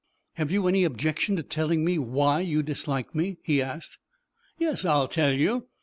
"Have 0.33 0.49
you 0.49 0.67
any 0.67 0.83
objection 0.83 1.35
to 1.35 1.43
telling 1.43 1.85
me 1.85 1.99
why 1.99 2.39
you 2.39 2.63
dislike 2.63 3.13
me?" 3.13 3.37
he 3.43 3.61
asked. 3.61 3.99
"Yes, 4.57 4.83
I'll 4.83 5.07
tell 5.07 5.31
you. 5.33 5.67